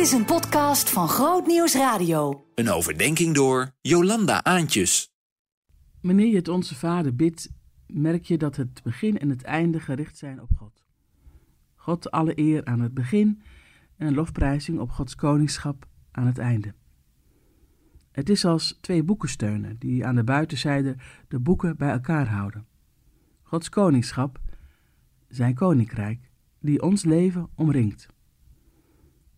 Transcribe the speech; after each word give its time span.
Dit 0.00 0.08
is 0.08 0.14
een 0.14 0.24
podcast 0.24 0.90
van 0.90 1.08
Groot 1.08 1.46
Nieuws 1.46 1.74
Radio. 1.74 2.46
Een 2.54 2.70
overdenking 2.70 3.34
door 3.34 3.70
Jolanda 3.80 4.44
Aantjes. 4.44 5.12
Wanneer 6.00 6.26
je 6.26 6.36
het 6.36 6.48
Onze 6.48 6.74
Vader 6.74 7.16
bidt, 7.16 7.50
merk 7.86 8.24
je 8.24 8.38
dat 8.38 8.56
het 8.56 8.82
begin 8.82 9.18
en 9.18 9.30
het 9.30 9.42
einde 9.42 9.80
gericht 9.80 10.18
zijn 10.18 10.40
op 10.40 10.48
God. 10.56 10.84
God 11.74 12.10
alle 12.10 12.38
eer 12.38 12.64
aan 12.64 12.80
het 12.80 12.94
begin 12.94 13.42
en 13.96 14.06
een 14.06 14.14
lofprijzing 14.14 14.78
op 14.78 14.90
Gods 14.90 15.14
koningschap 15.14 15.86
aan 16.10 16.26
het 16.26 16.38
einde. 16.38 16.74
Het 18.10 18.28
is 18.28 18.44
als 18.44 18.78
twee 18.80 19.02
boekensteunen 19.02 19.76
die 19.78 20.06
aan 20.06 20.14
de 20.14 20.24
buitenzijde 20.24 20.96
de 21.28 21.38
boeken 21.38 21.76
bij 21.76 21.90
elkaar 21.90 22.28
houden. 22.28 22.66
Gods 23.42 23.68
koningschap, 23.68 24.40
zijn 25.28 25.54
koninkrijk, 25.54 26.30
die 26.60 26.82
ons 26.82 27.04
leven 27.04 27.48
omringt. 27.54 28.08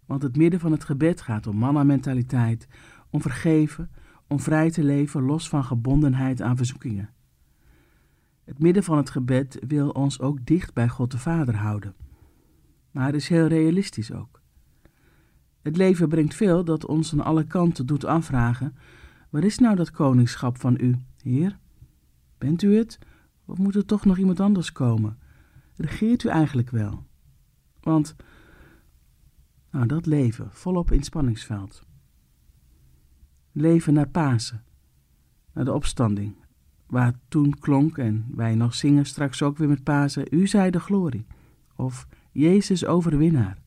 Want 0.07 0.23
het 0.23 0.37
midden 0.37 0.61
van 0.61 0.73
het 0.73 0.85
gebed 0.85 1.21
gaat 1.21 1.47
om 1.47 1.57
mannamentaliteit, 1.57 2.69
om 3.11 3.21
vergeven, 3.21 3.91
om 4.27 4.41
vrij 4.41 4.71
te 4.71 4.85
leven 4.85 5.23
los 5.23 5.49
van 5.49 5.65
gebondenheid 5.65 6.43
aan 6.43 6.57
verzoekingen. 6.57 7.11
Het 8.45 8.59
midden 8.59 8.83
van 8.83 8.97
het 8.97 9.11
gebed 9.11 9.59
wil 9.67 9.89
ons 9.89 10.21
ook 10.21 10.47
dicht 10.47 10.75
bij 10.75 10.89
God 10.89 11.11
de 11.11 11.19
Vader 11.19 11.57
houden. 11.57 11.95
Maar 12.91 13.15
is 13.15 13.29
heel 13.29 13.47
realistisch 13.47 14.13
ook. 14.13 14.41
Het 15.63 15.77
leven 15.77 16.09
brengt 16.09 16.35
veel 16.35 16.65
dat 16.65 16.87
ons 16.87 17.13
aan 17.13 17.25
alle 17.25 17.47
kanten 17.47 17.87
doet 17.87 18.05
afvragen: 18.05 18.77
waar 19.31 19.45
is 19.45 19.59
nou 19.59 19.77
dat 19.77 19.91
koningschap 19.91 20.61
van 20.61 20.77
u, 20.81 20.97
Heer? 21.23 21.59
Bent 22.39 22.63
u 22.63 22.77
het? 22.77 22.99
Of 23.45 23.59
moet 23.59 23.75
er 23.75 23.87
toch 23.87 24.05
nog 24.05 24.19
iemand 24.19 24.41
anders 24.41 24.73
komen? 24.73 25.19
Regeert 25.77 26.25
u 26.25 26.29
eigenlijk 26.29 26.71
wel? 26.71 27.05
Want, 27.81 28.17
nou, 29.73 29.87
dat 29.87 30.07
leven, 30.07 30.49
volop 30.53 30.91
in 30.91 31.03
spanningsveld. 31.03 31.87
Leven 33.53 33.95
naar 33.95 34.09
Pasen, 34.09 34.65
naar 35.53 35.65
de 35.65 35.73
opstanding, 35.73 36.35
waar 36.87 37.15
toen 37.29 37.59
klonk 37.59 37.99
en 37.99 38.27
wij 38.35 38.55
nog 38.55 38.75
zingen 38.75 39.07
straks 39.07 39.43
ook 39.43 39.59
weer 39.59 39.69
met 39.69 39.83
Pasen: 39.83 40.27
U 40.31 40.47
zij 40.47 40.71
de 40.71 40.81
glorie, 40.81 41.27
of 41.77 42.07
Jezus 42.33 42.85
overwinnaar. 42.85 43.63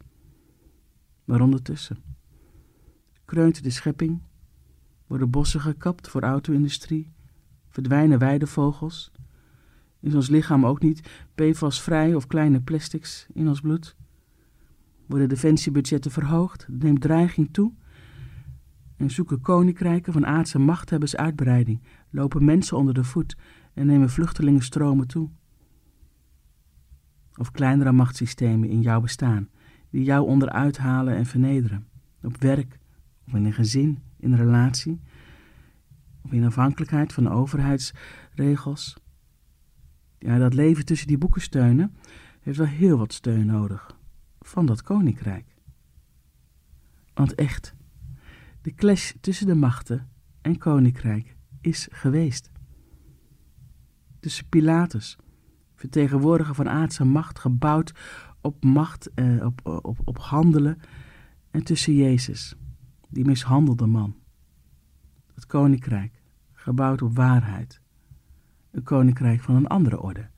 Maar 1.24 1.42
ondertussen 1.42 1.98
kreunt 3.26 3.64
de 3.64 3.70
schepping, 3.70 4.22
worden 5.08 5.30
bossen 5.30 5.62
gekapt 5.62 6.08
voor 6.08 6.22
auto-industrie, 6.22 7.12
verdwijnen 7.70 8.20
weidevogels, 8.20 9.12
is 10.00 10.16
ons 10.16 10.30
lichaam 10.30 10.66
ook 10.66 10.82
niet 10.82 11.10
PFAS-vrij 11.36 12.16
of 12.16 12.28
kleine 12.28 12.62
plastics 12.62 13.28
in 13.34 13.48
ons 13.48 13.62
bloed? 13.62 13.96
Worden 15.06 15.30
defensiebudgetten 15.30 16.12
verhoogd, 16.12 16.68
neemt 16.70 17.02
dreiging 17.02 17.50
toe? 17.52 17.74
En 18.98 19.12
zoeken 19.12 19.42
koninkrijken 19.42 20.14
van 20.14 20.26
aardse 20.26 20.60
machthebbers 20.60 21.16
uitbreiding, 21.16 21.82
lopen 22.10 22.46
mensen 22.46 22.78
onder 22.78 22.94
de 22.94 23.04
voet 23.04 23.38
en 23.74 23.86
nemen 23.86 24.10
vluchtelingenstromen 24.10 25.08
toe? 25.08 25.30
Of 27.36 27.52
kleinere 27.52 27.92
machtssystemen 27.92 28.70
in 28.70 28.82
jouw 28.82 29.02
bestaan, 29.02 29.50
die 29.90 30.04
jou 30.04 30.28
onderuit 30.28 30.78
halen 30.78 31.16
en 31.16 31.26
vernederen, 31.26 31.88
op 32.22 32.38
werk 32.38 32.80
of 33.28 33.34
in 33.34 33.46
een 33.46 33.54
gezin, 33.54 34.00
in 34.20 34.32
een 34.32 34.38
relatie, 34.38 35.02
of 36.22 36.32
in 36.32 36.46
afhankelijkheid 36.46 37.14
van 37.14 37.30
overheidsregels? 37.30 38.98
Ja, 40.20 40.38
dat 40.38 40.54
leven 40.54 40.86
tussen 40.86 41.08
die 41.08 41.18
boeken 41.18 41.42
steunen 41.42 41.96
heeft 42.42 42.58
wel 42.58 42.68
heel 42.68 42.98
wat 42.98 43.14
steun 43.14 43.46
nodig 43.46 43.96
van 44.48 44.66
dat 44.66 44.82
koninkrijk. 44.82 45.56
Want 47.14 47.36
echt, 47.36 47.76
de 48.62 48.74
clash 48.74 49.14
tussen 49.22 49.48
de 49.48 49.56
machten 49.56 50.10
en 50.42 50.58
koninkrijk 50.58 51.36
is 51.62 51.88
geweest. 51.92 52.52
Tussen 54.20 54.50
Pilatus, 54.50 55.18
vertegenwoordiger 55.76 56.56
van 56.56 56.70
aardse 56.70 57.06
macht, 57.06 57.40
gebouwd 57.40 57.94
op 58.42 58.64
macht, 58.64 59.14
eh, 59.14 59.46
op, 59.46 59.86
op, 59.86 60.00
op 60.04 60.18
handelen, 60.18 60.78
en 61.52 61.64
tussen 61.64 61.94
Jezus, 61.94 62.56
die 63.10 63.26
mishandelde 63.26 63.86
man. 63.86 64.16
Het 65.34 65.46
koninkrijk, 65.46 66.22
gebouwd 66.54 67.02
op 67.02 67.16
waarheid, 67.16 67.82
een 68.72 68.84
koninkrijk 68.84 69.42
van 69.42 69.56
een 69.56 69.68
andere 69.68 70.02
orde. 70.02 70.30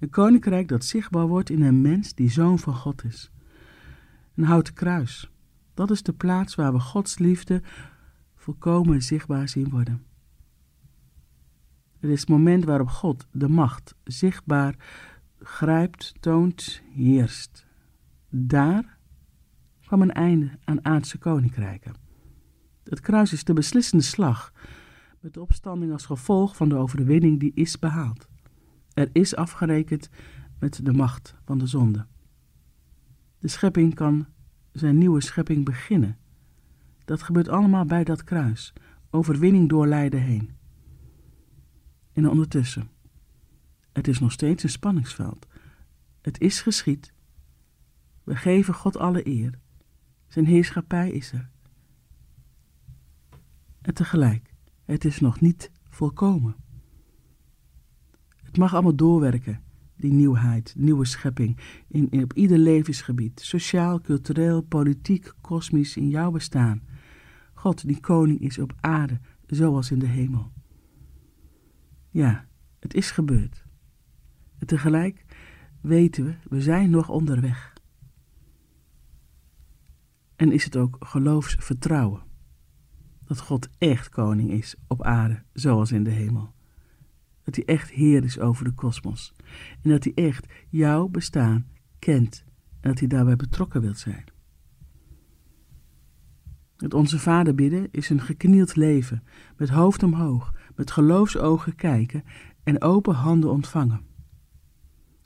Een 0.00 0.10
koninkrijk 0.10 0.68
dat 0.68 0.84
zichtbaar 0.84 1.26
wordt 1.26 1.50
in 1.50 1.62
een 1.62 1.80
mens 1.80 2.14
die 2.14 2.30
zoon 2.30 2.58
van 2.58 2.74
God 2.74 3.04
is. 3.04 3.32
Een 4.34 4.44
houten 4.44 4.74
kruis. 4.74 5.30
Dat 5.74 5.90
is 5.90 6.02
de 6.02 6.12
plaats 6.12 6.54
waar 6.54 6.72
we 6.72 6.80
Gods 6.80 7.18
liefde 7.18 7.62
volkomen 8.34 9.02
zichtbaar 9.02 9.48
zien 9.48 9.68
worden. 9.68 10.04
Het 12.00 12.10
is 12.10 12.20
het 12.20 12.28
moment 12.28 12.64
waarop 12.64 12.88
God 12.88 13.26
de 13.32 13.48
macht 13.48 13.94
zichtbaar 14.04 14.74
grijpt, 15.38 16.14
toont, 16.20 16.82
heerst. 16.94 17.66
Daar 18.28 18.98
kwam 19.80 20.02
een 20.02 20.12
einde 20.12 20.58
aan 20.64 20.84
aardse 20.84 21.18
koninkrijken. 21.18 21.94
Het 22.84 23.00
kruis 23.00 23.32
is 23.32 23.44
de 23.44 23.52
beslissende 23.52 24.04
slag 24.04 24.52
met 25.20 25.34
de 25.34 25.40
opstanding 25.40 25.92
als 25.92 26.06
gevolg 26.06 26.56
van 26.56 26.68
de 26.68 26.74
overwinning 26.74 27.40
die 27.40 27.52
is 27.54 27.78
behaald. 27.78 28.28
Er 28.92 29.08
is 29.12 29.36
afgerekend 29.36 30.08
met 30.58 30.84
de 30.84 30.92
macht 30.92 31.34
van 31.44 31.58
de 31.58 31.66
zonde. 31.66 32.06
De 33.44 33.50
schepping 33.50 33.94
kan 33.94 34.26
zijn 34.72 34.98
nieuwe 34.98 35.20
schepping 35.20 35.64
beginnen. 35.64 36.18
Dat 37.04 37.22
gebeurt 37.22 37.48
allemaal 37.48 37.84
bij 37.84 38.04
dat 38.04 38.24
kruis, 38.24 38.72
overwinning 39.10 39.68
door 39.68 39.86
lijden 39.86 40.20
heen. 40.20 40.50
En 42.12 42.28
ondertussen, 42.30 42.90
het 43.92 44.08
is 44.08 44.18
nog 44.18 44.32
steeds 44.32 44.62
een 44.62 44.68
spanningsveld. 44.68 45.46
Het 46.20 46.40
is 46.40 46.60
geschied. 46.60 47.12
We 48.22 48.36
geven 48.36 48.74
God 48.74 48.96
alle 48.96 49.26
eer. 49.26 49.58
Zijn 50.26 50.46
heerschappij 50.46 51.10
is 51.10 51.32
er. 51.32 51.50
En 53.80 53.94
tegelijk, 53.94 54.54
het 54.84 55.04
is 55.04 55.20
nog 55.20 55.40
niet 55.40 55.70
volkomen. 55.88 56.56
Het 58.36 58.56
mag 58.56 58.72
allemaal 58.72 58.96
doorwerken, 58.96 59.63
die 59.96 60.12
nieuwheid, 60.12 60.74
nieuwe 60.76 61.04
schepping, 61.04 61.58
in, 61.88 62.22
op 62.22 62.32
ieder 62.32 62.58
levensgebied, 62.58 63.40
sociaal, 63.40 64.00
cultureel, 64.00 64.62
politiek, 64.62 65.32
kosmisch, 65.40 65.96
in 65.96 66.08
jouw 66.08 66.30
bestaan. 66.30 66.82
God 67.52 67.86
die 67.86 68.00
koning 68.00 68.40
is 68.40 68.58
op 68.58 68.72
aarde, 68.80 69.20
zoals 69.46 69.90
in 69.90 69.98
de 69.98 70.06
hemel. 70.06 70.52
Ja, 72.10 72.46
het 72.78 72.94
is 72.94 73.10
gebeurd. 73.10 73.64
Tegelijk 74.66 75.24
weten 75.80 76.24
we, 76.24 76.34
we 76.48 76.62
zijn 76.62 76.90
nog 76.90 77.08
onderweg. 77.08 77.72
En 80.36 80.52
is 80.52 80.64
het 80.64 80.76
ook 80.76 80.96
geloofsvertrouwen 81.00 82.22
dat 83.24 83.40
God 83.40 83.68
echt 83.78 84.08
koning 84.08 84.50
is 84.50 84.76
op 84.86 85.02
aarde, 85.02 85.42
zoals 85.52 85.92
in 85.92 86.04
de 86.04 86.10
hemel. 86.10 86.54
Dat 87.44 87.56
hij 87.56 87.64
echt 87.64 87.90
Heer 87.90 88.24
is 88.24 88.38
over 88.38 88.64
de 88.64 88.72
kosmos. 88.72 89.34
En 89.82 89.90
dat 89.90 90.04
hij 90.04 90.12
echt 90.14 90.46
jouw 90.68 91.08
bestaan 91.08 91.66
kent 91.98 92.44
en 92.80 92.90
dat 92.90 92.98
hij 92.98 93.08
daarbij 93.08 93.36
betrokken 93.36 93.80
wilt 93.80 93.98
zijn. 93.98 94.24
Het 96.76 96.94
Onze 96.94 97.18
Vader 97.18 97.54
bidden 97.54 97.88
is 97.90 98.10
een 98.10 98.20
geknield 98.20 98.76
leven, 98.76 99.22
met 99.56 99.68
hoofd 99.68 100.02
omhoog, 100.02 100.54
met 100.76 100.90
geloofsogen 100.90 101.74
kijken 101.74 102.24
en 102.62 102.82
open 102.82 103.14
handen 103.14 103.50
ontvangen. 103.50 104.00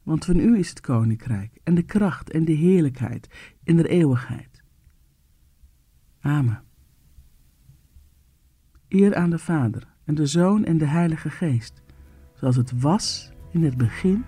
Want 0.03 0.25
van 0.25 0.39
u 0.39 0.59
is 0.59 0.69
het 0.69 0.81
koninkrijk 0.81 1.59
en 1.63 1.75
de 1.75 1.83
kracht 1.83 2.31
en 2.31 2.45
de 2.45 2.53
heerlijkheid 2.53 3.55
in 3.63 3.77
de 3.77 3.89
eeuwigheid. 3.89 4.63
Amen. 6.21 6.63
Eer 8.89 9.15
aan 9.15 9.31
de 9.31 9.39
Vader 9.39 9.87
en 10.05 10.15
de 10.15 10.27
Zoon 10.27 10.65
en 10.65 10.79
de 10.79 10.87
Heilige 10.87 11.31
Geest, 11.31 11.83
zoals 12.41 12.57
het 12.57 12.81
was 12.81 13.31
in 13.53 13.65
het 13.65 13.77
begin 13.77 14.25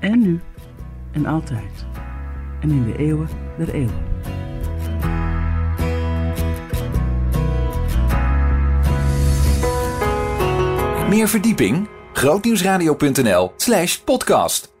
en 0.00 0.18
nu 0.18 0.40
en 1.12 1.26
altijd 1.26 1.86
en 2.60 2.70
in 2.70 2.84
de 2.84 2.96
eeuwen 2.96 3.28
der 3.58 3.74
eeuwen. 3.74 4.14
Meer 11.08 11.28
verdieping? 11.28 11.88
grootnieuwsradio.nl 12.12 13.52
slash 13.56 13.96
podcast 13.96 14.75